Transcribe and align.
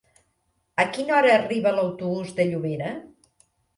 A 0.83 0.85
quina 0.95 1.13
hora 1.17 1.29
arriba 1.33 1.75
l'autobús 1.75 2.33
de 2.41 2.47
Llobera? 2.53 2.89